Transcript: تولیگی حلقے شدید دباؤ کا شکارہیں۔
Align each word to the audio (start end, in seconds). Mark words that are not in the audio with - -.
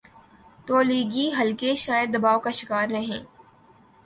تولیگی 0.67 1.25
حلقے 1.37 1.71
شدید 1.83 2.09
دباؤ 2.13 2.37
کا 2.43 2.51
شکارہیں۔ 2.59 3.21